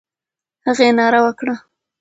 هغې 0.65 0.87
ناره 0.97 1.19
وکړه. 1.25 1.55